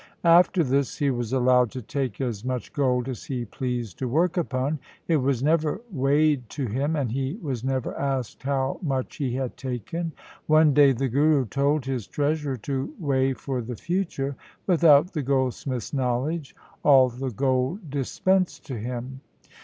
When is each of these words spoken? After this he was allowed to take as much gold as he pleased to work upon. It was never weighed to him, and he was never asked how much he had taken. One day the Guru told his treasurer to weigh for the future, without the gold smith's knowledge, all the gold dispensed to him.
After 0.25 0.63
this 0.63 0.97
he 0.97 1.11
was 1.11 1.31
allowed 1.31 1.69
to 1.73 1.81
take 1.83 2.19
as 2.19 2.43
much 2.43 2.73
gold 2.73 3.07
as 3.07 3.25
he 3.25 3.45
pleased 3.45 3.99
to 3.99 4.07
work 4.07 4.35
upon. 4.35 4.79
It 5.07 5.17
was 5.17 5.43
never 5.43 5.79
weighed 5.91 6.49
to 6.57 6.65
him, 6.65 6.95
and 6.95 7.11
he 7.11 7.37
was 7.39 7.63
never 7.63 7.93
asked 7.95 8.41
how 8.41 8.79
much 8.81 9.17
he 9.17 9.35
had 9.35 9.57
taken. 9.57 10.13
One 10.47 10.73
day 10.73 10.91
the 10.93 11.07
Guru 11.07 11.45
told 11.45 11.85
his 11.85 12.07
treasurer 12.07 12.57
to 12.57 12.91
weigh 12.99 13.33
for 13.33 13.61
the 13.61 13.75
future, 13.75 14.35
without 14.65 15.13
the 15.13 15.21
gold 15.21 15.53
smith's 15.53 15.93
knowledge, 15.93 16.55
all 16.81 17.07
the 17.07 17.29
gold 17.29 17.87
dispensed 17.91 18.65
to 18.65 18.79
him. 18.79 19.21